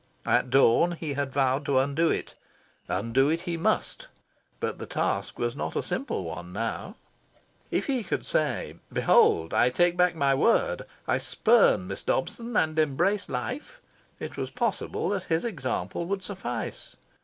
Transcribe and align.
At 0.25 0.49
dawn 0.49 0.93
he 0.93 1.13
had 1.13 1.31
vowed 1.31 1.63
to 1.65 1.77
undo 1.77 2.09
it. 2.09 2.33
Undo 2.87 3.29
it 3.29 3.41
he 3.41 3.55
must. 3.55 4.07
But 4.59 4.79
the 4.79 4.87
task 4.87 5.37
was 5.37 5.55
not 5.55 5.75
a 5.75 5.83
simple 5.83 6.23
one 6.23 6.51
now. 6.51 6.95
If 7.69 7.85
he 7.85 8.01
could 8.03 8.25
say 8.25 8.77
"Behold, 8.91 9.53
I 9.53 9.69
take 9.69 9.95
back 9.95 10.15
my 10.15 10.33
word. 10.33 10.87
I 11.07 11.19
spurn 11.19 11.85
Miss 11.85 12.01
Dobson, 12.01 12.57
and 12.57 12.79
embrace 12.79 13.29
life," 13.29 13.79
it 14.19 14.37
was 14.37 14.49
possible 14.49 15.09
that 15.09 15.25
his 15.25 15.45
example 15.45 16.07
would 16.07 16.23
suffice. 16.23 16.95